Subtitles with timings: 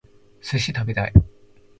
[0.41, 1.13] 寿司食べたい